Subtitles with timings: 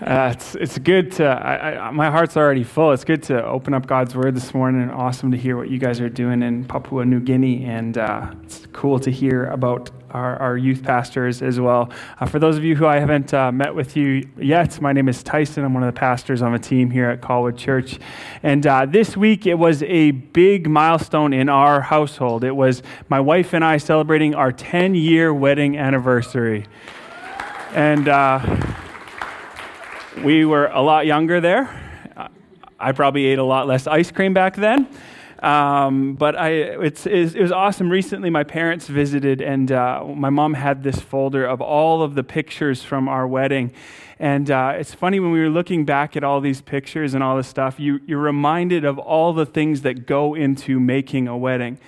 [0.00, 2.92] Uh, it's, it's good to, I, I, my heart's already full.
[2.92, 5.78] It's good to open up God's Word this morning and awesome to hear what you
[5.78, 7.66] guys are doing in Papua New Guinea.
[7.66, 11.90] And uh, it's cool to hear about our, our youth pastors as well.
[12.18, 15.06] Uh, for those of you who I haven't uh, met with you yet, my name
[15.06, 15.64] is Tyson.
[15.64, 17.98] I'm one of the pastors on the team here at Colwood Church.
[18.42, 22.42] And uh, this week it was a big milestone in our household.
[22.42, 26.64] It was my wife and I celebrating our 10 year wedding anniversary.
[27.74, 28.86] And, uh,
[30.18, 31.68] we were a lot younger there.
[32.78, 34.88] I probably ate a lot less ice cream back then.
[35.42, 37.90] Um, but I, it's, it was awesome.
[37.90, 42.24] Recently, my parents visited, and uh, my mom had this folder of all of the
[42.24, 43.72] pictures from our wedding.
[44.18, 47.36] And uh, it's funny when we were looking back at all these pictures and all
[47.36, 51.78] this stuff, you, you're reminded of all the things that go into making a wedding.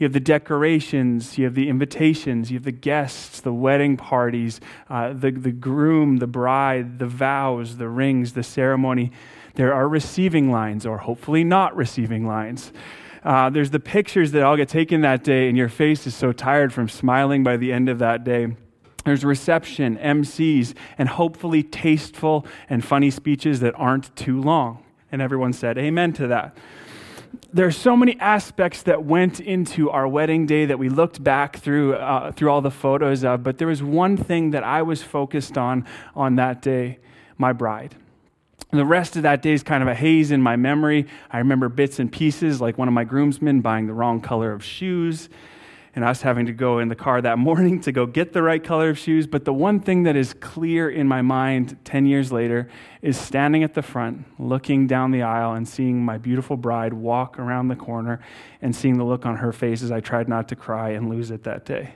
[0.00, 4.58] You have the decorations, you have the invitations, you have the guests, the wedding parties,
[4.88, 9.12] uh, the, the groom, the bride, the vows, the rings, the ceremony.
[9.56, 12.72] There are receiving lines, or hopefully not receiving lines.
[13.22, 16.32] Uh, there's the pictures that all get taken that day, and your face is so
[16.32, 18.56] tired from smiling by the end of that day.
[19.04, 24.82] There's reception, MCs, and hopefully tasteful and funny speeches that aren't too long.
[25.12, 26.56] And everyone said amen to that
[27.52, 31.58] there are so many aspects that went into our wedding day that we looked back
[31.58, 35.02] through uh, through all the photos of but there was one thing that i was
[35.02, 36.98] focused on on that day
[37.40, 37.96] my bride.
[38.70, 41.06] And the rest of that day is kind of a haze in my memory.
[41.30, 44.62] I remember bits and pieces like one of my groomsmen buying the wrong color of
[44.62, 45.28] shoes
[45.94, 48.62] and us having to go in the car that morning to go get the right
[48.62, 49.26] color of shoes.
[49.26, 52.68] But the one thing that is clear in my mind 10 years later
[53.02, 57.38] is standing at the front, looking down the aisle, and seeing my beautiful bride walk
[57.38, 58.20] around the corner
[58.62, 61.30] and seeing the look on her face as I tried not to cry and lose
[61.30, 61.94] it that day.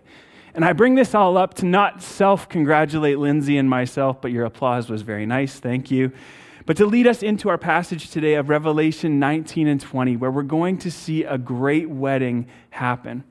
[0.55, 4.45] And I bring this all up to not self congratulate Lindsay and myself, but your
[4.45, 5.59] applause was very nice.
[5.59, 6.13] Thank you.
[6.67, 10.43] But to lead us into our passage today of Revelation 19 and 20, where we're
[10.43, 13.25] going to see a great wedding happen.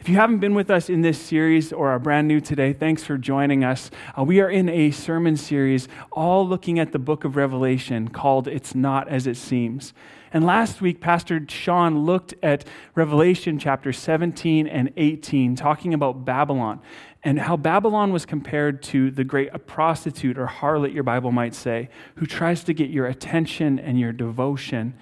[0.00, 3.04] If you haven't been with us in this series or are brand new today, thanks
[3.04, 3.90] for joining us.
[4.18, 8.48] Uh, we are in a sermon series all looking at the book of Revelation called
[8.48, 9.92] It's Not As It Seems.
[10.32, 16.80] And last week, Pastor Sean looked at Revelation chapter 17 and 18, talking about Babylon
[17.22, 21.90] and how Babylon was compared to the great prostitute or harlot, your Bible might say,
[22.14, 24.94] who tries to get your attention and your devotion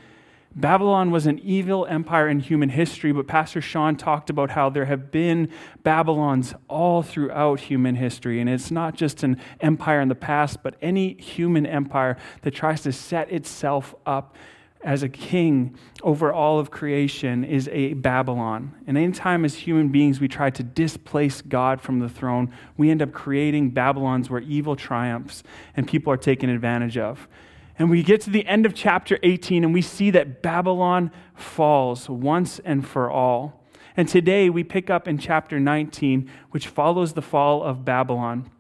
[0.59, 4.87] Babylon was an evil empire in human history, but Pastor Sean talked about how there
[4.87, 5.51] have been
[5.85, 8.41] Babylons all throughout human history.
[8.41, 12.83] And it's not just an empire in the past, but any human empire that tries
[12.83, 14.35] to set itself up
[14.83, 18.75] as a king over all of creation is a Babylon.
[18.89, 23.01] And anytime as human beings we try to displace God from the throne, we end
[23.01, 25.45] up creating Babylons where evil triumphs
[25.77, 27.29] and people are taken advantage of.
[27.79, 32.09] And we get to the end of chapter 18 and we see that Babylon falls
[32.09, 33.65] once and for all.
[33.97, 38.51] And today we pick up in chapter 19, which follows the fall of Babylon.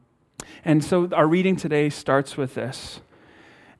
[0.64, 3.00] And so our reading today starts with this.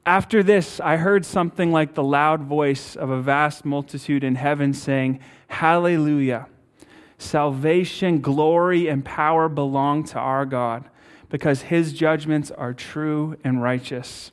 [0.05, 4.73] After this, I heard something like the loud voice of a vast multitude in heaven
[4.73, 6.47] saying, Hallelujah!
[7.19, 10.89] Salvation, glory, and power belong to our God,
[11.29, 14.31] because his judgments are true and righteous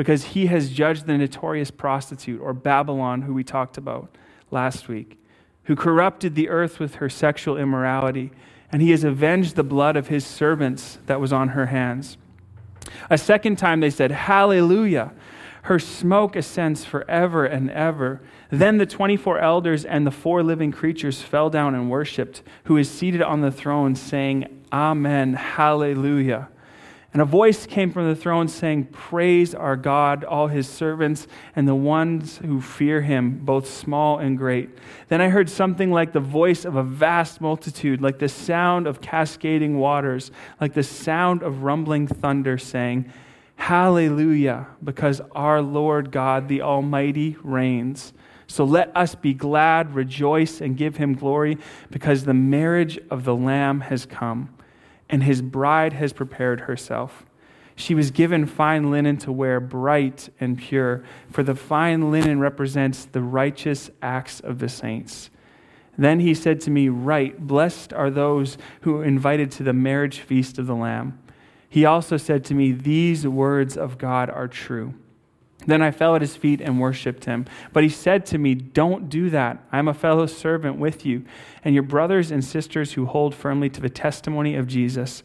[0.00, 4.16] because he has judged the notorious prostitute, or Babylon, who we talked about
[4.50, 5.22] last week,
[5.64, 8.30] who corrupted the earth with her sexual immorality,
[8.72, 12.16] and he has avenged the blood of his servants that was on her hands.
[13.10, 15.12] A second time they said, Hallelujah!
[15.64, 18.22] Her smoke ascends forever and ever.
[18.48, 22.90] Then the 24 elders and the four living creatures fell down and worshiped, who is
[22.90, 26.48] seated on the throne, saying, Amen, Hallelujah.
[27.12, 31.26] And a voice came from the throne saying, Praise our God, all his servants,
[31.56, 34.70] and the ones who fear him, both small and great.
[35.08, 39.00] Then I heard something like the voice of a vast multitude, like the sound of
[39.00, 43.12] cascading waters, like the sound of rumbling thunder, saying,
[43.56, 48.12] Hallelujah, because our Lord God, the Almighty, reigns.
[48.46, 51.58] So let us be glad, rejoice, and give him glory,
[51.90, 54.54] because the marriage of the Lamb has come
[55.10, 57.26] and his bride has prepared herself.
[57.74, 63.04] She was given fine linen to wear, bright and pure, for the fine linen represents
[63.04, 65.30] the righteous acts of the saints.
[65.98, 70.20] Then he said to me, Right, blessed are those who are invited to the marriage
[70.20, 71.18] feast of the Lamb.
[71.68, 74.94] He also said to me, These words of God are true.
[75.66, 77.46] Then I fell at his feet and worshiped him.
[77.72, 79.62] But he said to me, Don't do that.
[79.70, 81.24] I am a fellow servant with you,
[81.64, 85.22] and your brothers and sisters who hold firmly to the testimony of Jesus.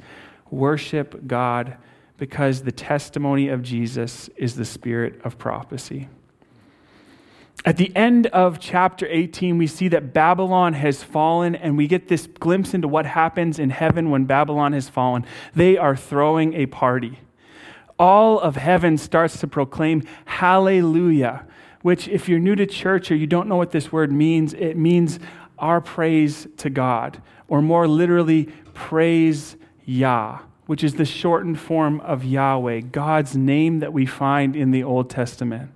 [0.51, 1.77] Worship God
[2.17, 6.07] because the testimony of Jesus is the spirit of prophecy.
[7.65, 12.07] At the end of chapter 18, we see that Babylon has fallen, and we get
[12.07, 15.25] this glimpse into what happens in heaven when Babylon has fallen.
[15.55, 17.19] They are throwing a party.
[17.97, 21.45] All of heaven starts to proclaim hallelujah,
[21.81, 24.75] which, if you're new to church or you don't know what this word means, it
[24.75, 25.19] means
[25.57, 29.55] our praise to God, or more literally, praise
[29.85, 34.83] Yah, which is the shortened form of Yahweh, God's name that we find in the
[34.83, 35.71] Old Testament.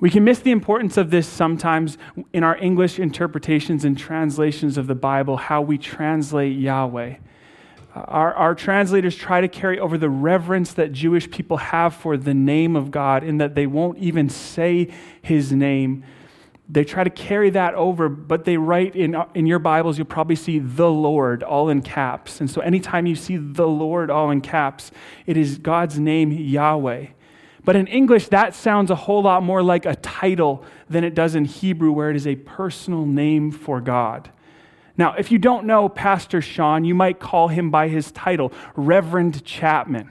[0.00, 1.98] We can miss the importance of this sometimes
[2.32, 7.16] in our English interpretations and translations of the Bible, how we translate Yahweh.
[7.94, 12.34] Our, our translators try to carry over the reverence that Jewish people have for the
[12.34, 14.92] name of God, in that they won't even say
[15.22, 16.04] his name
[16.70, 20.36] they try to carry that over, but they write in, in your Bibles, you'll probably
[20.36, 22.40] see the Lord all in caps.
[22.40, 24.92] And so anytime you see the Lord all in caps,
[25.26, 27.08] it is God's name, Yahweh.
[27.64, 31.34] But in English, that sounds a whole lot more like a title than it does
[31.34, 34.30] in Hebrew, where it is a personal name for God.
[34.96, 39.44] Now, if you don't know Pastor Sean, you might call him by his title, Reverend
[39.44, 40.10] Chapman,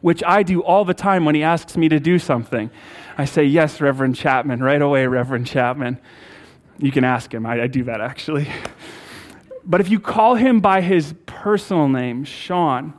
[0.00, 2.70] which I do all the time when he asks me to do something.
[3.16, 5.98] I say, Yes, Reverend Chapman, right away, Reverend Chapman.
[6.78, 7.46] You can ask him.
[7.46, 8.48] I, I do that actually.
[9.64, 12.94] But if you call him by his personal name, Sean,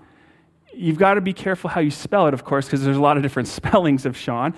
[0.74, 3.18] you've got to be careful how you spell it, of course, because there's a lot
[3.18, 4.54] of different spellings of Sean.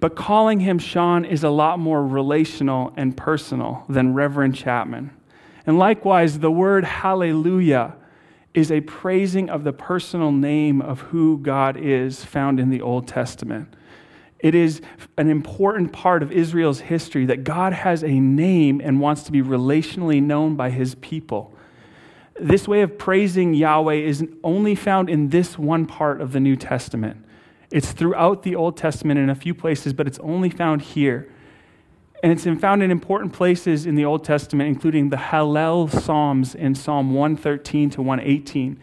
[0.00, 5.10] But calling him Sean is a lot more relational and personal than Reverend Chapman.
[5.68, 7.94] And likewise, the word hallelujah
[8.54, 13.06] is a praising of the personal name of who God is found in the Old
[13.06, 13.76] Testament.
[14.38, 14.80] It is
[15.18, 19.42] an important part of Israel's history that God has a name and wants to be
[19.42, 21.52] relationally known by his people.
[22.40, 26.56] This way of praising Yahweh is only found in this one part of the New
[26.56, 27.22] Testament.
[27.70, 31.30] It's throughout the Old Testament in a few places, but it's only found here.
[32.22, 36.74] And it's found in important places in the Old Testament, including the Hallel Psalms in
[36.74, 38.80] Psalm 113 to 118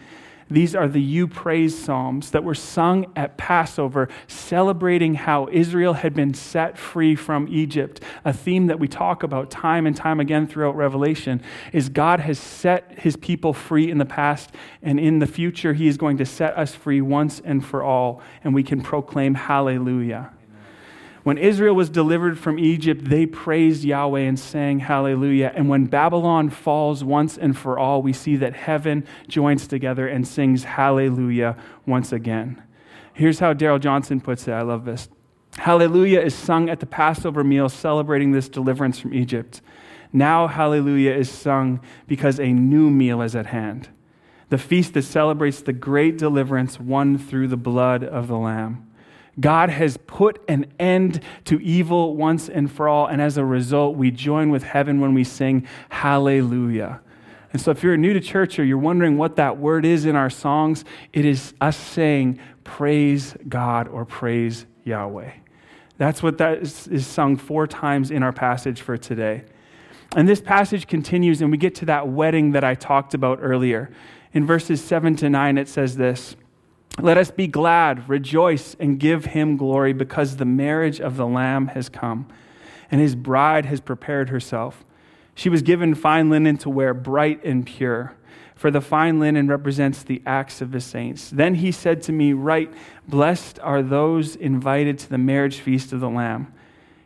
[0.49, 6.13] these are the you praise psalms that were sung at Passover, celebrating how Israel had
[6.13, 7.99] been set free from Egypt.
[8.23, 11.41] A theme that we talk about time and time again throughout Revelation
[11.73, 14.51] is God has set his people free in the past,
[14.83, 18.21] and in the future, he is going to set us free once and for all,
[18.43, 20.31] and we can proclaim hallelujah.
[21.25, 25.51] When Israel was delivered from Egypt, they praised Yahweh and sang hallelujah.
[25.55, 30.27] And when Babylon falls once and for all, we see that heaven joins together and
[30.27, 31.57] sings hallelujah
[31.87, 32.61] once again.
[33.11, 34.51] Here's how Darrell Johnson puts it.
[34.51, 35.09] I love this.
[35.57, 39.61] Hallelujah is sung at the Passover meal celebrating this deliverance from Egypt.
[40.13, 43.89] Now, hallelujah is sung because a new meal is at hand.
[44.49, 48.91] The feast that celebrates the great deliverance won through the blood of the Lamb.
[49.39, 53.07] God has put an end to evil once and for all.
[53.07, 57.01] And as a result, we join with heaven when we sing Hallelujah.
[57.51, 60.15] And so, if you're new to church or you're wondering what that word is in
[60.15, 60.83] our songs,
[61.13, 65.31] it is us saying, Praise God or Praise Yahweh.
[65.97, 69.45] That's what that is, is sung four times in our passage for today.
[70.15, 73.89] And this passage continues, and we get to that wedding that I talked about earlier.
[74.33, 76.35] In verses 7 to 9, it says this.
[76.99, 81.67] Let us be glad, rejoice, and give him glory because the marriage of the Lamb
[81.67, 82.27] has come,
[82.89, 84.85] and his bride has prepared herself.
[85.33, 88.15] She was given fine linen to wear, bright and pure,
[88.55, 91.29] for the fine linen represents the acts of the saints.
[91.29, 92.73] Then he said to me, Right,
[93.05, 96.53] blessed are those invited to the marriage feast of the Lamb.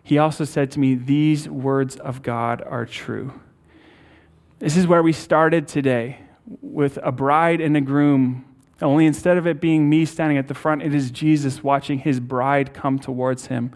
[0.03, 3.33] He also said to me, These words of God are true.
[4.59, 6.19] This is where we started today
[6.61, 8.45] with a bride and a groom
[8.81, 12.19] only instead of it being me standing at the front, it is Jesus watching his
[12.19, 13.73] bride come towards him,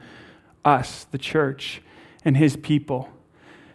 [0.64, 1.82] us, the church,
[2.24, 3.10] and his people.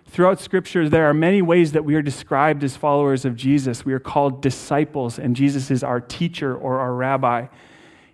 [0.06, 3.85] Throughout Scripture, there are many ways that we are described as followers of Jesus.
[3.85, 7.49] We are called disciples, and Jesus is our teacher or our rabbi.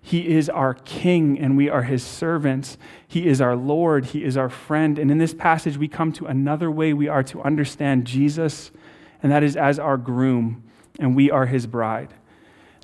[0.02, 2.76] He is our king, and we are his servants.
[3.06, 4.06] He is our Lord.
[4.06, 4.98] He is our friend.
[4.98, 8.72] And in this passage, we come to another way we are to understand Jesus,
[9.22, 10.64] and that is as our groom,
[10.98, 12.12] and we are his bride.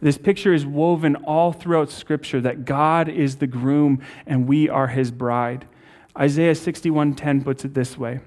[0.01, 4.89] This picture is woven all throughout Scripture that God is the groom and we are
[4.89, 5.67] his bride.
[6.19, 8.21] Isaiah 61:10 puts it this way: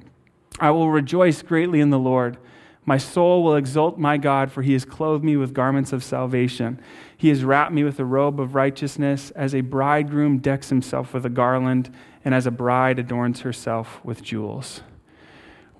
[0.59, 2.37] I will rejoice greatly in the Lord.
[2.85, 6.81] My soul will exult my God, for he has clothed me with garments of salvation.
[7.15, 11.25] He has wrapped me with a robe of righteousness, as a bridegroom decks himself with
[11.25, 11.89] a garland,
[12.25, 14.81] and as a bride adorns herself with jewels.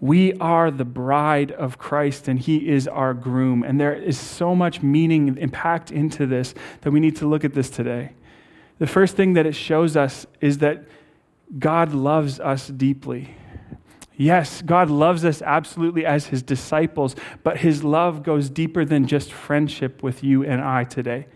[0.04, 3.64] We are the bride of Christ, and He is our groom.
[3.64, 7.46] And there is so much meaning and packed into this that we need to look
[7.46, 8.12] at this today.
[8.80, 10.84] The first thing that it shows us is that
[11.58, 13.34] God loves us deeply.
[14.18, 19.32] Yes, God loves us absolutely as his disciples, but his love goes deeper than just
[19.32, 21.28] friendship with you and I today.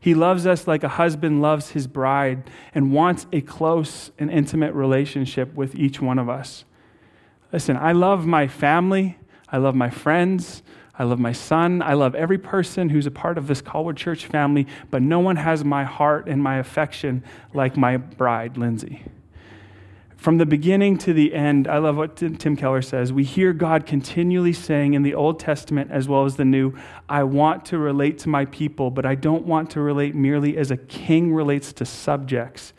[0.00, 4.72] He loves us like a husband loves his bride and wants a close and intimate
[4.72, 6.64] relationship with each one of us.
[7.56, 9.16] Listen, I love my family,
[9.48, 10.62] I love my friends,
[10.98, 14.26] I love my son, I love every person who's a part of this Colwood Church
[14.26, 19.06] family, but no one has my heart and my affection like my bride, Lindsay.
[20.18, 23.10] From the beginning to the end, I love what Tim Keller says.
[23.10, 26.74] We hear God continually saying in the Old Testament as well as the New,
[27.08, 30.70] I want to relate to my people, but I don't want to relate merely as
[30.70, 32.74] a king relates to subjects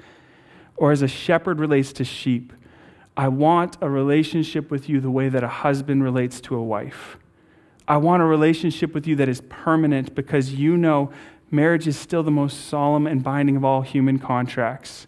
[0.75, 2.53] or as a shepherd relates to sheep.
[3.17, 7.17] I want a relationship with you the way that a husband relates to a wife.
[7.87, 11.11] I want a relationship with you that is permanent because you know
[11.49, 15.07] marriage is still the most solemn and binding of all human contracts.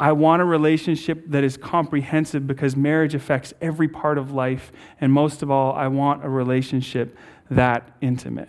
[0.00, 4.72] I want a relationship that is comprehensive because marriage affects every part of life.
[5.00, 7.16] And most of all, I want a relationship
[7.48, 8.48] that intimate.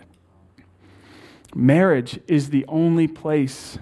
[1.54, 3.78] Marriage is the only place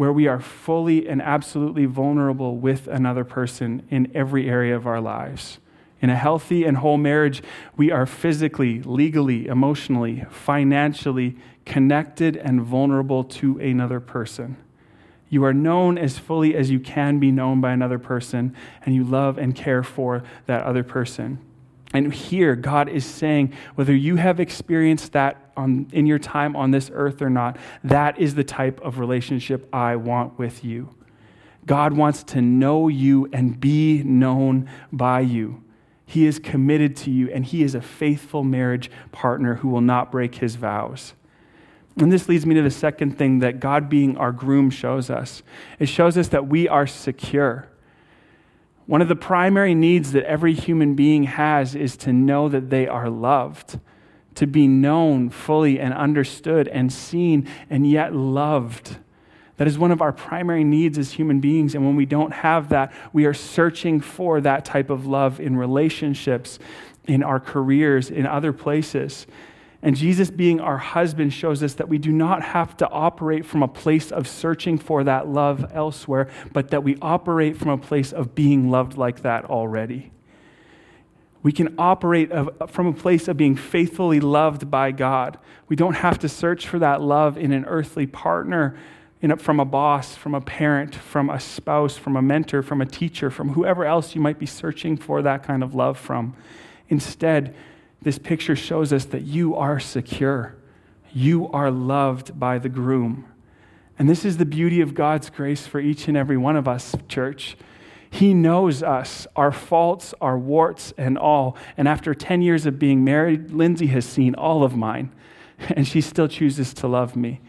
[0.00, 4.98] where we are fully and absolutely vulnerable with another person in every area of our
[4.98, 5.58] lives.
[6.00, 7.42] In a healthy and whole marriage,
[7.76, 14.56] we are physically, legally, emotionally, financially connected and vulnerable to another person.
[15.28, 19.04] You are known as fully as you can be known by another person, and you
[19.04, 21.40] love and care for that other person.
[21.92, 26.70] And here, God is saying, whether you have experienced that on, in your time on
[26.70, 30.94] this earth or not, that is the type of relationship I want with you.
[31.66, 35.62] God wants to know you and be known by you.
[36.06, 40.10] He is committed to you, and He is a faithful marriage partner who will not
[40.10, 41.14] break His vows.
[41.96, 45.42] And this leads me to the second thing that God being our groom shows us
[45.78, 47.68] it shows us that we are secure.
[48.86, 52.88] One of the primary needs that every human being has is to know that they
[52.88, 53.78] are loved,
[54.36, 58.98] to be known fully and understood and seen and yet loved.
[59.56, 61.74] That is one of our primary needs as human beings.
[61.74, 65.54] And when we don't have that, we are searching for that type of love in
[65.54, 66.58] relationships,
[67.06, 69.26] in our careers, in other places.
[69.82, 73.62] And Jesus, being our husband, shows us that we do not have to operate from
[73.62, 78.12] a place of searching for that love elsewhere, but that we operate from a place
[78.12, 80.10] of being loved like that already.
[81.42, 82.30] We can operate
[82.68, 85.38] from a place of being faithfully loved by God.
[85.68, 88.76] We don't have to search for that love in an earthly partner,
[89.22, 92.80] in a, from a boss, from a parent, from a spouse, from a mentor, from
[92.80, 96.34] a teacher, from whoever else you might be searching for that kind of love from.
[96.88, 97.54] Instead,
[98.02, 100.56] this picture shows us that you are secure.
[101.12, 103.26] You are loved by the groom.
[103.98, 106.94] And this is the beauty of God's grace for each and every one of us,
[107.08, 107.56] church.
[108.10, 111.56] He knows us, our faults, our warts, and all.
[111.76, 115.12] And after 10 years of being married, Lindsay has seen all of mine,
[115.70, 117.40] and she still chooses to love me.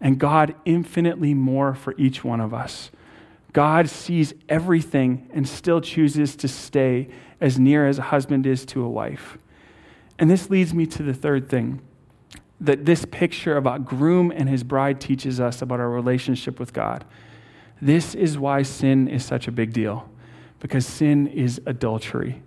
[0.00, 2.90] And God infinitely more for each one of us.
[3.52, 7.08] God sees everything and still chooses to stay
[7.40, 9.38] as near as a husband is to a wife.
[10.18, 11.80] And this leads me to the third thing
[12.60, 17.04] that this picture about groom and his bride teaches us about our relationship with God.
[17.80, 20.08] This is why sin is such a big deal,
[20.60, 22.42] because sin is adultery.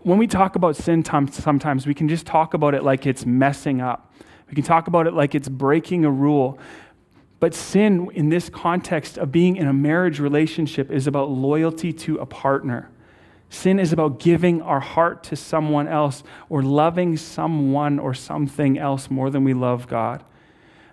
[0.00, 3.80] When we talk about sin, sometimes we can just talk about it like it's messing
[3.80, 4.12] up.
[4.48, 6.58] We can talk about it like it's breaking a rule.
[7.40, 12.18] But sin, in this context of being in a marriage relationship, is about loyalty to
[12.18, 12.88] a partner.
[13.50, 19.10] Sin is about giving our heart to someone else or loving someone or something else
[19.10, 20.24] more than we love God.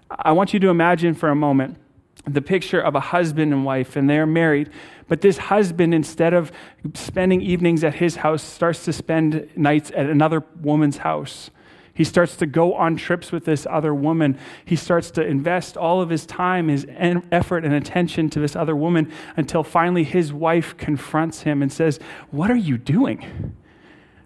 [0.09, 1.77] I want you to imagine for a moment
[2.25, 4.69] the picture of a husband and wife, and they're married.
[5.07, 6.51] But this husband, instead of
[6.93, 11.49] spending evenings at his house, starts to spend nights at another woman's house.
[11.93, 14.37] He starts to go on trips with this other woman.
[14.63, 18.75] He starts to invest all of his time, his effort, and attention to this other
[18.75, 21.99] woman until finally his wife confronts him and says,
[22.31, 23.53] What are you doing?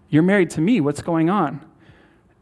[0.09, 0.81] You're married to me.
[0.81, 1.65] What's going on?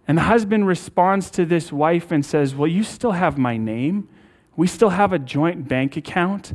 [0.06, 4.10] And the husband responds to this wife and says, Well, you still have my name.
[4.56, 6.54] We still have a joint bank account.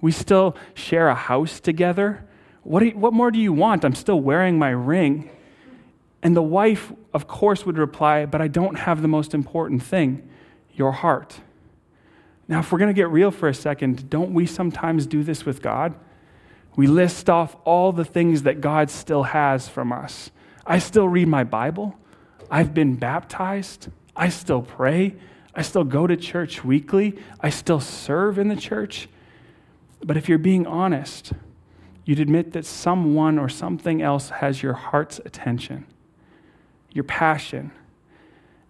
[0.00, 2.26] We still share a house together.
[2.62, 3.84] What, you, what more do you want?
[3.84, 5.30] I'm still wearing my ring.
[6.22, 10.28] And the wife, of course, would reply, But I don't have the most important thing
[10.74, 11.40] your heart.
[12.48, 15.44] Now, if we're going to get real for a second, don't we sometimes do this
[15.44, 15.94] with God?
[16.76, 20.30] We list off all the things that God still has from us.
[20.66, 21.96] I still read my Bible.
[22.50, 23.88] I've been baptized.
[24.14, 25.16] I still pray.
[25.56, 27.16] I still go to church weekly.
[27.40, 29.08] I still serve in the church.
[30.04, 31.32] But if you're being honest,
[32.04, 35.86] you'd admit that someone or something else has your heart's attention,
[36.92, 37.72] your passion.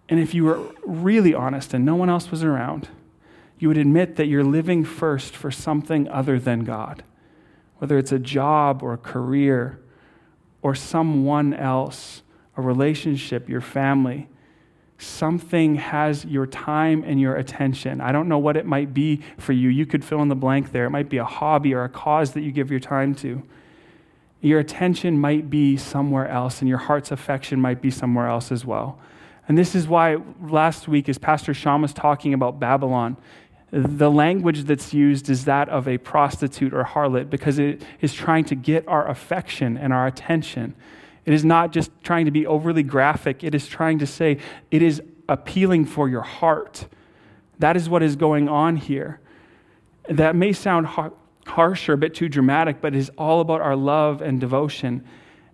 [0.07, 2.87] And if you were really honest and no one else was around,
[3.59, 7.03] you would admit that you're living first for something other than God,
[7.79, 9.81] whether it's a job or a career
[10.61, 12.21] or someone else,
[12.55, 14.29] a relationship, your family
[14.97, 18.01] something has your time and your attention.
[18.01, 19.69] I don't know what it might be for you.
[19.69, 20.85] You could fill in the blank there.
[20.85, 23.43] It might be a hobby or a cause that you give your time to.
[24.41, 28.65] Your attention might be somewhere else, and your heart's affection might be somewhere else as
[28.65, 28.99] well.
[29.47, 33.17] And this is why last week, as Pastor Sean was talking about Babylon,
[33.71, 38.45] the language that's used is that of a prostitute or harlot because it is trying
[38.45, 40.73] to get our affection and our attention.
[41.27, 44.37] It is not just trying to be overly graphic, it is trying to say
[44.71, 46.87] it is appealing for your heart.
[47.59, 49.19] That is what is going on here.
[50.07, 51.11] That may sound har-
[51.45, 55.03] harsh or a bit too dramatic, but it is all about our love and devotion.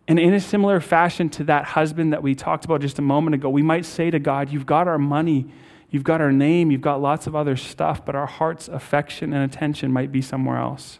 [0.07, 3.33] And in a similar fashion to that husband that we talked about just a moment
[3.33, 5.51] ago, we might say to God, You've got our money,
[5.89, 9.43] you've got our name, you've got lots of other stuff, but our heart's affection and
[9.43, 10.99] attention might be somewhere else.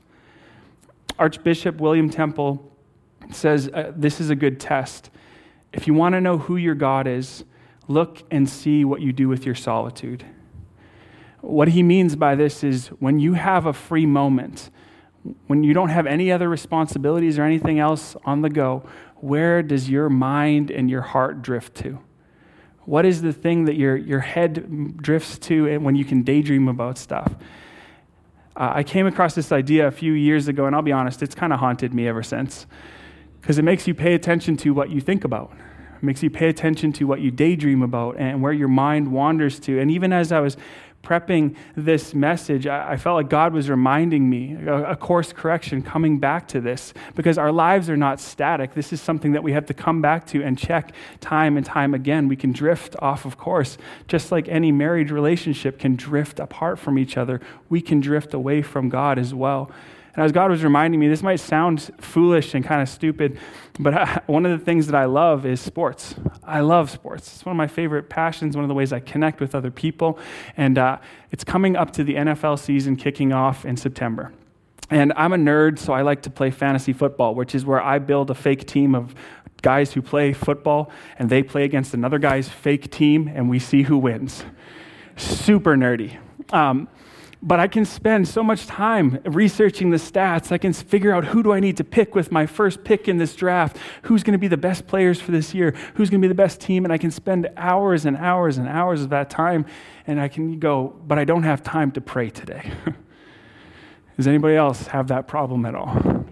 [1.20, 2.73] Archbishop William Temple
[3.32, 5.10] says uh, this is a good test.
[5.72, 7.44] If you want to know who your God is,
[7.88, 10.25] look and see what you do with your solitude.
[11.42, 14.70] What he means by this is when you have a free moment,
[15.48, 19.89] when you don't have any other responsibilities or anything else on the go, where does
[19.89, 22.00] your mind and your heart drift to?
[22.86, 26.98] What is the thing that your, your head drifts to when you can daydream about
[26.98, 27.34] stuff?
[28.56, 31.34] Uh, I came across this idea a few years ago, and I'll be honest, it's
[31.34, 32.68] kind of haunted me ever since
[33.43, 35.51] because it makes you pay attention to what you think about.
[35.97, 39.59] It makes you pay attention to what you daydream about and where your mind wanders
[39.62, 39.81] to.
[39.81, 40.55] And even as I was
[41.03, 46.47] prepping this message, I, felt like God was reminding me a, course correction coming back
[46.50, 48.75] to this because our lives are not static.
[48.75, 51.94] This is something that we have to come back to and check time and time
[51.94, 52.29] again.
[52.29, 56.98] We can drift off of course, just like any married relationship can drift apart from
[56.98, 57.41] each other.
[57.68, 59.70] We can drift away from God as well.
[60.15, 63.39] And as God was reminding me, this might sound foolish and kind of stupid,
[63.79, 66.15] but I, one of the things that I love is sports.
[66.43, 67.33] I love sports.
[67.33, 70.19] It's one of my favorite passions, one of the ways I connect with other people.
[70.55, 70.99] And uh,
[71.31, 74.31] it's coming up to the NFL season kicking off in September.
[74.89, 77.97] And I'm a nerd, so I like to play fantasy football, which is where I
[77.97, 79.15] build a fake team of
[79.63, 83.83] guys who play football, and they play against another guy's fake team, and we see
[83.83, 84.43] who wins.
[85.15, 86.19] Super nerdy.
[86.51, 86.87] Um,
[87.46, 90.50] but I can spend so much time researching the stats.
[90.53, 93.18] I can figure out who do I need to pick with my first pick in
[93.18, 96.25] this draft, who's going to be the best players for this year, who's going to
[96.25, 99.29] be the best team, and I can spend hours and hours and hours of that
[99.29, 99.66] time,
[100.08, 102.72] and I can go, but I don't have time to pray today.
[104.16, 106.25] Does anybody else have that problem at all?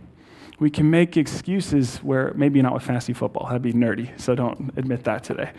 [0.60, 4.72] We can make excuses where maybe not with fantasy football, that'd be nerdy, so don't
[4.78, 5.52] admit that today.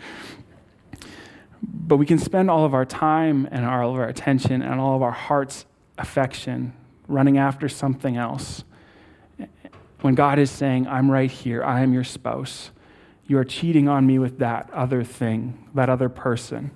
[1.65, 4.95] But we can spend all of our time and all of our attention and all
[4.95, 5.65] of our heart's
[5.97, 6.73] affection
[7.07, 8.63] running after something else.
[10.01, 12.71] When God is saying, I'm right here, I am your spouse,
[13.25, 16.71] you are cheating on me with that other thing, that other person.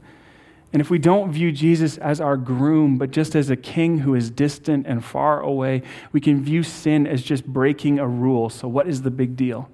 [0.72, 4.16] And if we don't view Jesus as our groom, but just as a king who
[4.16, 8.50] is distant and far away, we can view sin as just breaking a rule.
[8.50, 9.70] So, what is the big deal?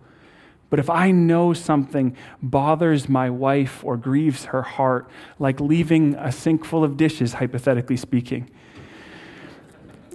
[0.74, 5.08] But if I know something bothers my wife or grieves her heart,
[5.38, 8.50] like leaving a sink full of dishes, hypothetically speaking,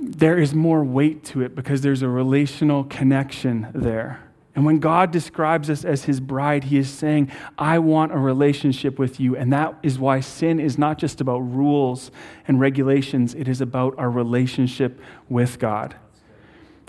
[0.02, 4.18] there is more weight to it because there's a relational connection there.
[4.56, 8.98] And when God describes us as his bride, he is saying, I want a relationship
[8.98, 9.36] with you.
[9.36, 12.10] And that is why sin is not just about rules
[12.48, 15.94] and regulations, it is about our relationship with God.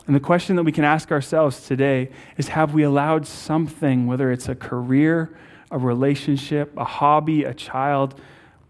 [0.09, 4.31] And the question that we can ask ourselves today is have we allowed something, whether
[4.31, 5.37] it's a career,
[5.69, 8.19] a relationship, a hobby, a child,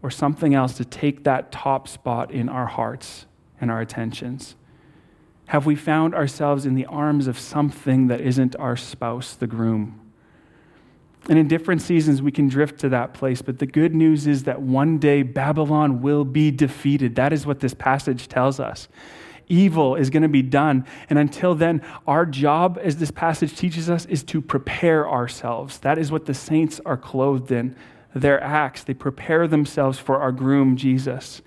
[0.04, 3.26] or something else, to take that top spot in our hearts
[3.62, 4.56] and our attentions?
[5.46, 10.12] Have we found ourselves in the arms of something that isn't our spouse, the groom?
[11.30, 13.42] And in different seasons, we can drift to that place.
[13.42, 17.16] But the good news is that one day Babylon will be defeated.
[17.16, 18.90] That is what this passage tells us
[19.50, 20.86] evil is going to be done.
[21.10, 25.80] And until then, our job, as this passage teaches us, is to prepare ourselves.
[25.80, 27.76] That is what the saints are clothed in.
[28.16, 31.42] Their acts, they prepare themselves for our groom, Jesus.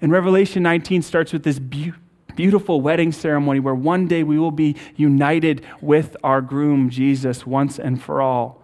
[0.00, 1.92] And Revelation 19 starts with this be-
[2.36, 7.78] beautiful wedding ceremony where one day we will be united with our groom, Jesus, once
[7.78, 8.62] and for all.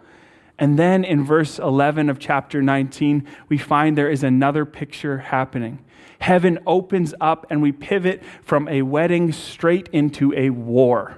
[0.58, 5.84] And then in verse 11 of chapter 19, we find there is another picture happening.
[6.20, 11.16] Heaven opens up, and we pivot from a wedding straight into a war.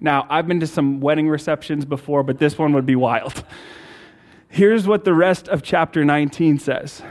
[0.00, 3.44] Now, I've been to some wedding receptions before, but this one would be wild.
[4.48, 7.02] Here's what the rest of chapter 19 says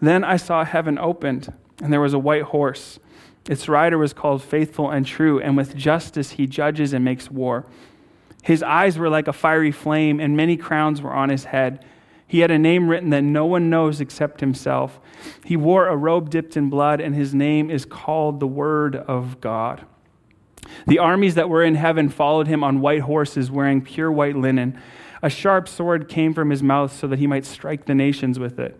[0.00, 3.00] Then I saw heaven opened, and there was a white horse.
[3.48, 7.64] Its rider was called Faithful and True, and with justice he judges and makes war.
[8.42, 11.84] His eyes were like a fiery flame, and many crowns were on his head.
[12.28, 15.00] He had a name written that no one knows except himself.
[15.44, 19.40] He wore a robe dipped in blood, and his name is called the Word of
[19.40, 19.86] God.
[20.86, 24.78] The armies that were in heaven followed him on white horses, wearing pure white linen.
[25.22, 28.58] A sharp sword came from his mouth so that he might strike the nations with
[28.58, 28.78] it.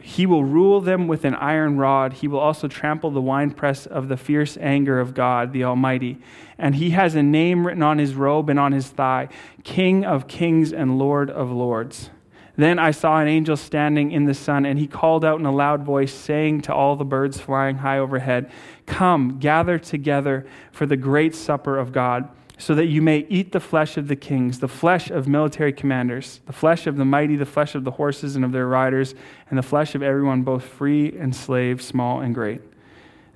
[0.00, 2.14] He will rule them with an iron rod.
[2.14, 6.18] He will also trample the winepress of the fierce anger of God, the Almighty.
[6.58, 9.28] And he has a name written on his robe and on his thigh
[9.64, 12.10] King of kings and Lord of lords.
[12.56, 15.52] Then I saw an angel standing in the sun, and he called out in a
[15.52, 18.50] loud voice, saying to all the birds flying high overhead,
[18.86, 23.60] Come, gather together for the great supper of God, so that you may eat the
[23.60, 27.44] flesh of the kings, the flesh of military commanders, the flesh of the mighty, the
[27.44, 29.14] flesh of the horses and of their riders,
[29.50, 32.62] and the flesh of everyone, both free and slave, small and great.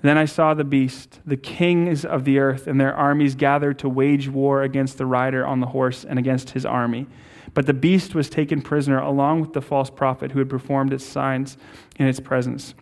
[0.01, 3.89] Then I saw the beast, the kings of the earth, and their armies gathered to
[3.91, 7.07] wage war against the rider on the horse and against his army.
[7.55, 11.05] But the beast was taken prisoner along with the false prophet who had performed its
[11.05, 11.57] signs
[11.97, 12.75] in its presence.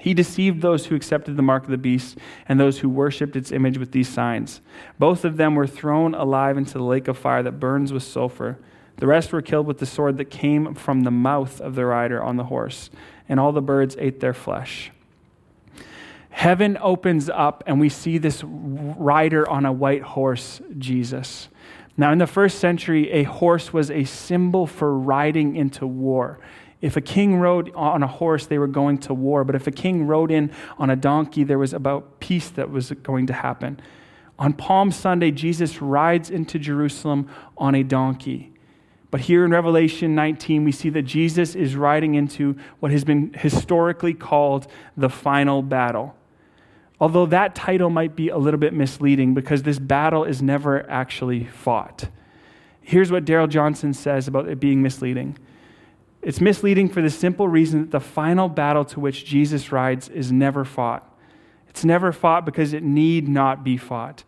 [0.00, 3.50] He deceived those who accepted the mark of the beast and those who worshipped its
[3.50, 4.60] image with these signs.
[4.98, 8.58] Both of them were thrown alive into the lake of fire that burns with sulfur.
[8.98, 12.22] The rest were killed with the sword that came from the mouth of the rider
[12.22, 12.90] on the horse,
[13.28, 14.90] and all the birds ate their flesh.
[16.30, 21.48] Heaven opens up, and we see this rider on a white horse, Jesus.
[21.96, 26.38] Now, in the first century, a horse was a symbol for riding into war.
[26.82, 29.44] If a king rode on a horse, they were going to war.
[29.44, 32.90] But if a king rode in on a donkey, there was about peace that was
[33.02, 33.80] going to happen.
[34.38, 38.52] On Palm Sunday, Jesus rides into Jerusalem on a donkey.
[39.10, 43.32] But here in Revelation 19, we see that Jesus is riding into what has been
[43.32, 46.14] historically called the final battle.
[46.98, 51.44] Although that title might be a little bit misleading because this battle is never actually
[51.44, 52.08] fought.
[52.80, 55.38] Here's what Darrell Johnson says about it being misleading
[56.26, 60.32] it's misleading for the simple reason that the final battle to which Jesus rides is
[60.32, 61.08] never fought.
[61.68, 64.24] It's never fought because it need not be fought.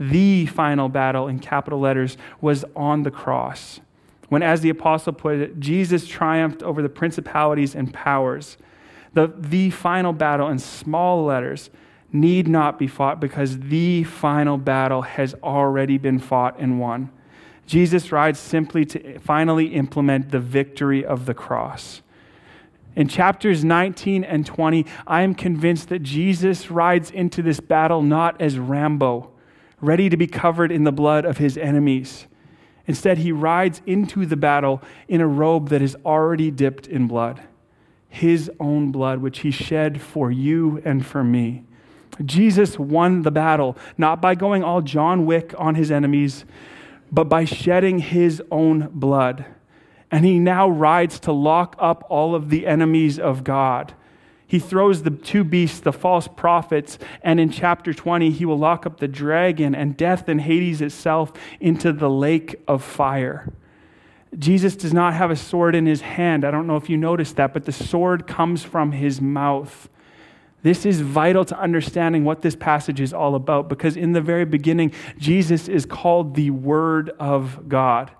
[0.00, 3.78] The final battle, in capital letters, was on the cross.
[4.28, 8.56] When, as the apostle put it, Jesus triumphed over the principalities and powers.
[9.12, 11.70] The, the final battle, in small letters,
[12.20, 17.10] need not be fought because the final battle has already been fought and won.
[17.66, 22.02] Jesus rides simply to finally implement the victory of the cross.
[22.94, 28.40] In chapters 19 and 20, I am convinced that Jesus rides into this battle not
[28.40, 29.30] as Rambo,
[29.80, 32.26] ready to be covered in the blood of his enemies.
[32.86, 37.42] Instead, he rides into the battle in a robe that is already dipped in blood,
[38.08, 41.64] his own blood, which he shed for you and for me.
[42.24, 46.44] Jesus won the battle, not by going all John Wick on his enemies,
[47.12, 49.44] but by shedding his own blood.
[50.10, 53.94] And he now rides to lock up all of the enemies of God.
[54.46, 58.86] He throws the two beasts, the false prophets, and in chapter 20, he will lock
[58.86, 63.52] up the dragon and death and Hades itself into the lake of fire.
[64.38, 66.44] Jesus does not have a sword in his hand.
[66.44, 69.88] I don't know if you noticed that, but the sword comes from his mouth.
[70.62, 74.44] This is vital to understanding what this passage is all about because in the very
[74.44, 78.10] beginning, Jesus is called the Word of God.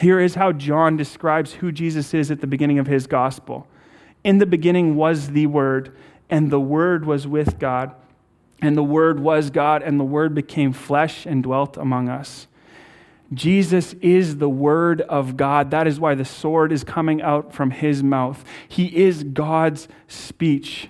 [0.00, 3.66] Here is how John describes who Jesus is at the beginning of his gospel.
[4.24, 5.96] In the beginning was the Word,
[6.28, 7.94] and the Word was with God,
[8.60, 12.48] and the Word was God, and the Word became flesh and dwelt among us.
[13.32, 15.70] Jesus is the Word of God.
[15.70, 18.44] That is why the sword is coming out from his mouth.
[18.66, 20.88] He is God's speech.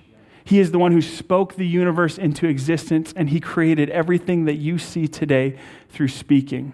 [0.49, 4.55] He is the one who spoke the universe into existence, and He created everything that
[4.55, 5.59] you see today
[5.89, 6.73] through speaking.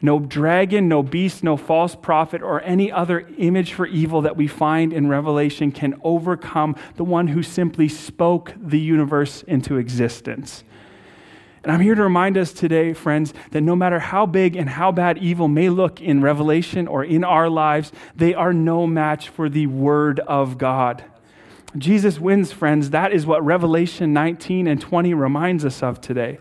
[0.00, 4.46] No dragon, no beast, no false prophet, or any other image for evil that we
[4.46, 10.64] find in Revelation can overcome the one who simply spoke the universe into existence.
[11.62, 14.92] And I'm here to remind us today, friends, that no matter how big and how
[14.92, 19.50] bad evil may look in Revelation or in our lives, they are no match for
[19.50, 21.04] the Word of God.
[21.78, 22.90] Jesus wins, friends.
[22.90, 26.38] That is what Revelation 19 and 20 reminds us of today.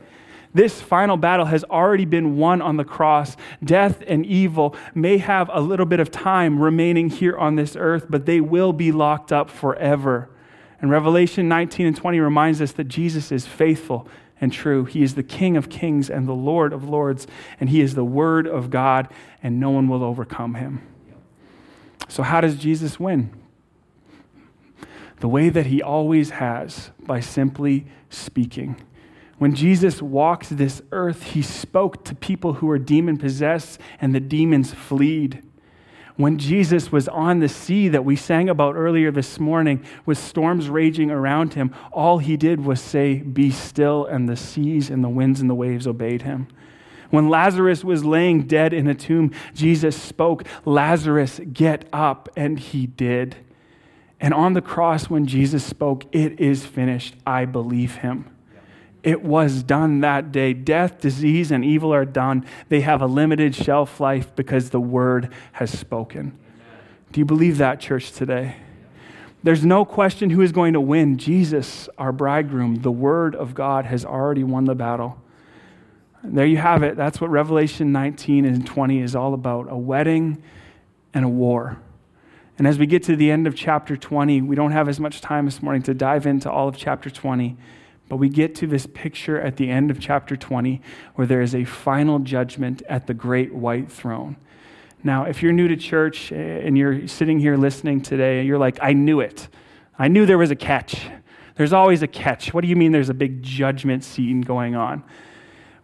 [0.53, 3.35] This final battle has already been won on the cross.
[3.61, 8.05] Death and evil may have a little bit of time remaining here on this earth,
[8.09, 10.29] but they will be locked up forever.
[10.81, 14.07] And Revelation 19 and 20 reminds us that Jesus is faithful
[14.39, 14.85] and true.
[14.85, 17.27] He is the King of kings and the Lord of lords,
[17.59, 19.09] and He is the Word of God,
[19.43, 20.81] and no one will overcome Him.
[22.07, 23.44] So, how does Jesus win?
[25.25, 28.79] The way that He always has, by simply speaking.
[29.39, 34.19] When Jesus walked this earth, he spoke to people who were demon possessed, and the
[34.19, 35.43] demons fled.
[36.15, 40.69] When Jesus was on the sea that we sang about earlier this morning, with storms
[40.69, 45.09] raging around him, all he did was say, Be still, and the seas and the
[45.09, 46.47] winds and the waves obeyed him.
[47.09, 52.85] When Lazarus was laying dead in a tomb, Jesus spoke, Lazarus, get up, and he
[52.85, 53.37] did.
[54.19, 58.29] And on the cross, when Jesus spoke, It is finished, I believe him.
[59.03, 60.53] It was done that day.
[60.53, 62.43] Death, disease, and evil are done.
[62.69, 66.35] They have a limited shelf life because the word has spoken.
[67.11, 68.55] Do you believe that, church, today?
[69.43, 71.19] There's no question who is going to win.
[71.19, 75.21] Jesus, our bridegroom, the word of God, has already won the battle.
[76.23, 76.97] There you have it.
[76.97, 80.41] That's what Revelation 19 and 20 is all about a wedding
[81.13, 81.77] and a war.
[82.57, 85.19] And as we get to the end of chapter 20, we don't have as much
[85.19, 87.57] time this morning to dive into all of chapter 20.
[88.07, 90.81] But we get to this picture at the end of chapter 20
[91.15, 94.37] where there is a final judgment at the great white throne.
[95.03, 98.93] Now, if you're new to church and you're sitting here listening today, you're like, I
[98.93, 99.49] knew it.
[99.99, 101.07] I knew there was a catch.
[101.55, 102.53] There's always a catch.
[102.53, 105.03] What do you mean there's a big judgment scene going on?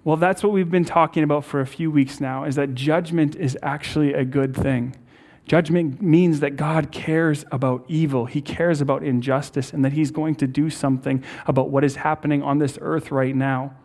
[0.03, 3.35] Well, that's what we've been talking about for a few weeks now, is that judgment
[3.35, 4.95] is actually a good thing.
[5.45, 10.35] Judgment means that God cares about evil, He cares about injustice, and that He's going
[10.35, 13.75] to do something about what is happening on this earth right now.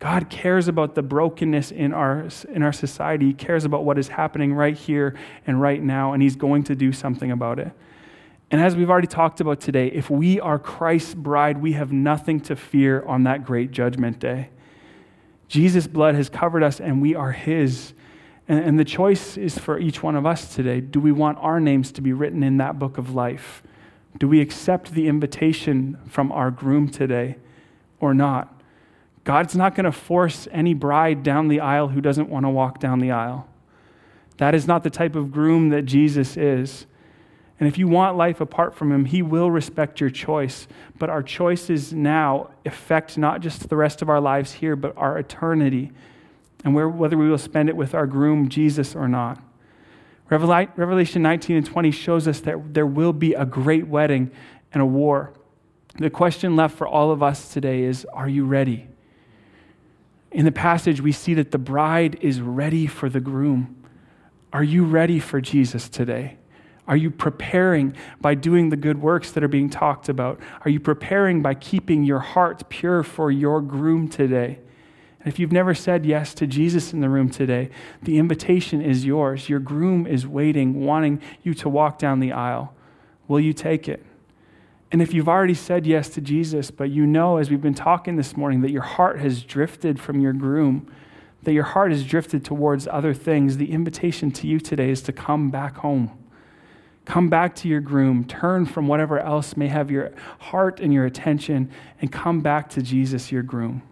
[0.00, 3.26] God cares about the brokenness in our, in our society.
[3.26, 6.74] He cares about what is happening right here and right now, and He's going to
[6.74, 7.72] do something about it.
[8.50, 12.40] And as we've already talked about today, if we are Christ's bride, we have nothing
[12.40, 14.50] to fear on that great judgment day.
[15.48, 17.92] Jesus' blood has covered us, and we are His.
[18.48, 20.80] And, and the choice is for each one of us today.
[20.80, 23.62] Do we want our names to be written in that book of life?
[24.18, 27.36] Do we accept the invitation from our groom today
[28.00, 28.54] or not?
[29.24, 32.80] God's not going to force any bride down the aisle who doesn't want to walk
[32.80, 33.46] down the aisle.
[34.38, 36.86] That is not the type of groom that Jesus is.
[37.60, 40.68] And if you want life apart from him, he will respect your choice.
[40.98, 45.18] But our choices now affect not just the rest of our lives here, but our
[45.18, 45.92] eternity
[46.64, 49.40] and where, whether we will spend it with our groom, Jesus, or not.
[50.30, 54.30] Revelation 19 and 20 shows us that there will be a great wedding
[54.72, 55.32] and a war.
[55.96, 58.88] The question left for all of us today is Are you ready?
[60.30, 63.82] In the passage, we see that the bride is ready for the groom.
[64.52, 66.36] Are you ready for Jesus today?
[66.86, 70.40] Are you preparing by doing the good works that are being talked about?
[70.64, 74.58] Are you preparing by keeping your heart pure for your groom today?
[75.28, 77.68] If you've never said yes to Jesus in the room today,
[78.02, 79.48] the invitation is yours.
[79.48, 82.74] Your groom is waiting, wanting you to walk down the aisle.
[83.28, 84.04] Will you take it?
[84.90, 88.16] And if you've already said yes to Jesus, but you know, as we've been talking
[88.16, 90.90] this morning, that your heart has drifted from your groom,
[91.42, 95.12] that your heart has drifted towards other things, the invitation to you today is to
[95.12, 96.10] come back home.
[97.04, 101.04] Come back to your groom, turn from whatever else may have your heart and your
[101.04, 103.82] attention, and come back to Jesus, your groom.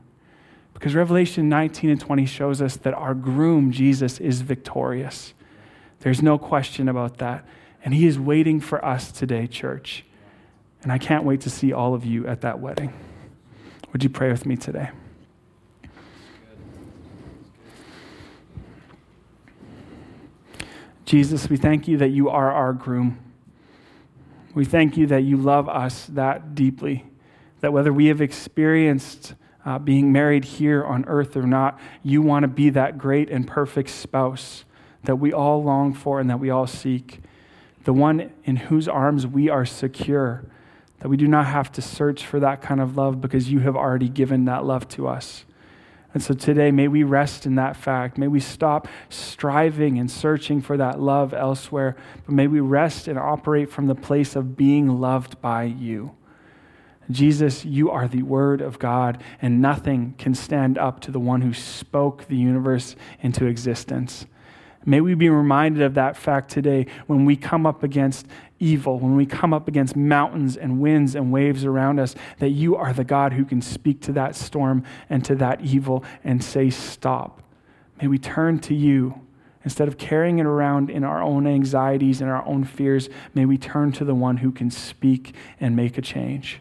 [0.78, 5.32] Because Revelation 19 and 20 shows us that our groom, Jesus, is victorious.
[6.00, 7.46] There's no question about that.
[7.82, 10.04] And he is waiting for us today, church.
[10.82, 12.92] And I can't wait to see all of you at that wedding.
[13.92, 14.90] Would you pray with me today?
[21.06, 23.18] Jesus, we thank you that you are our groom.
[24.54, 27.06] We thank you that you love us that deeply,
[27.60, 29.32] that whether we have experienced
[29.66, 33.46] uh, being married here on earth or not, you want to be that great and
[33.46, 34.64] perfect spouse
[35.02, 37.20] that we all long for and that we all seek,
[37.84, 40.44] the one in whose arms we are secure,
[41.00, 43.76] that we do not have to search for that kind of love because you have
[43.76, 45.44] already given that love to us.
[46.14, 48.16] And so today, may we rest in that fact.
[48.16, 53.18] May we stop striving and searching for that love elsewhere, but may we rest and
[53.18, 56.16] operate from the place of being loved by you.
[57.10, 61.42] Jesus, you are the Word of God, and nothing can stand up to the one
[61.42, 64.26] who spoke the universe into existence.
[64.88, 68.26] May we be reminded of that fact today when we come up against
[68.60, 72.76] evil, when we come up against mountains and winds and waves around us, that you
[72.76, 76.70] are the God who can speak to that storm and to that evil and say,
[76.70, 77.42] Stop.
[78.00, 79.20] May we turn to you.
[79.64, 83.58] Instead of carrying it around in our own anxieties and our own fears, may we
[83.58, 86.60] turn to the one who can speak and make a change.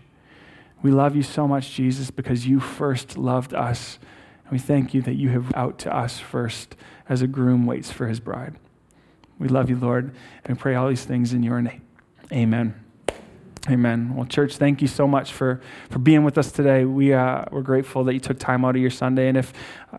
[0.85, 3.97] We love you so much, Jesus, because you first loved us.
[4.43, 6.75] And we thank you that you have out to us first
[7.09, 8.59] as a groom waits for his bride.
[9.39, 11.81] We love you, Lord, and we pray all these things in your name.
[12.31, 12.84] Amen.
[13.67, 14.15] Amen.
[14.15, 16.85] Well, church, thank you so much for, for being with us today.
[16.85, 19.27] We, uh, we're grateful that you took time out of your Sunday.
[19.27, 19.53] And if,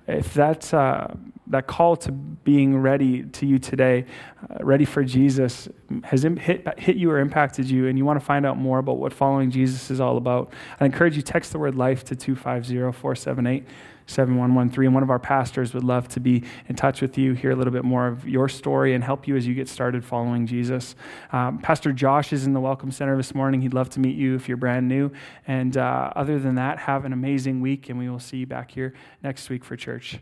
[0.06, 1.16] if that's, uh,
[1.48, 4.04] that call to being ready to you today,
[4.48, 5.68] uh, ready for Jesus,
[6.04, 8.98] has hit, hit you or impacted you, and you want to find out more about
[8.98, 12.92] what following Jesus is all about, I encourage you text the word life to 250
[12.96, 13.64] 478
[14.06, 14.86] 7113.
[14.86, 17.56] And one of our pastors would love to be in touch with you, hear a
[17.56, 20.94] little bit more of your story, and help you as you get started following Jesus.
[21.32, 23.60] Um, Pastor Josh is in the Welcome Center this morning.
[23.62, 25.10] He'd love to meet you if you're brand new.
[25.46, 28.70] And uh, other than that, have an amazing week, and we will see you back
[28.70, 30.18] here next week for church.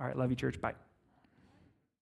[0.00, 0.60] All right, love you, church.
[0.60, 0.87] Bye.